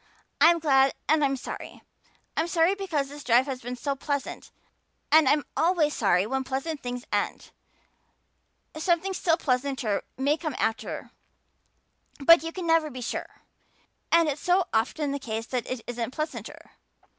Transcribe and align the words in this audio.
I'm 0.41 0.57
glad 0.57 0.95
and 1.07 1.23
I'm 1.23 1.37
sorry. 1.37 1.83
I'm 2.35 2.47
sorry 2.47 2.73
because 2.73 3.07
this 3.09 3.23
drive 3.23 3.45
has 3.45 3.61
been 3.61 3.75
so 3.75 3.93
pleasant 3.95 4.49
and 5.11 5.27
I'm 5.29 5.43
always 5.55 5.93
sorry 5.93 6.25
when 6.25 6.43
pleasant 6.43 6.81
things 6.81 7.05
end. 7.13 7.51
Something 8.75 9.13
still 9.13 9.37
pleasanter 9.37 10.01
may 10.17 10.37
come 10.37 10.55
after, 10.57 11.11
but 12.17 12.41
you 12.41 12.51
can 12.51 12.65
never 12.65 12.89
be 12.89 13.01
sure. 13.01 13.43
And 14.11 14.27
it's 14.27 14.41
so 14.41 14.65
often 14.73 15.11
the 15.11 15.19
case 15.19 15.45
that 15.45 15.69
it 15.69 15.81
isn't 15.85 16.09
pleasanter. 16.15 16.71